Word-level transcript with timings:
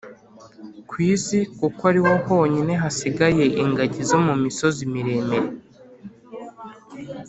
ku 0.89 0.95
isi 1.13 1.39
kuko 1.57 1.81
ari 1.89 1.99
ho 2.05 2.13
honyine 2.27 2.73
hasigaye 2.83 3.45
ingagi 3.63 4.01
zo 4.09 4.17
mu 4.25 4.33
misozi 4.43 4.81
miremire 4.93 5.39